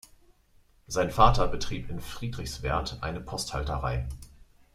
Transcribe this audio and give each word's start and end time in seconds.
Sein 0.87 1.11
Vater 1.11 1.47
betrieb 1.47 1.87
in 1.91 1.99
Friedrichswerth 2.01 2.97
eine 3.03 3.21
Posthalterei. 3.21 4.07